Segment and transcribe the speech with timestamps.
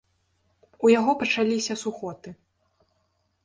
[0.87, 2.29] У яго пачаліся сухоты.